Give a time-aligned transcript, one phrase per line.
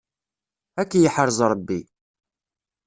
[0.81, 1.79] Ad k-yeḥrez Ṛebbi.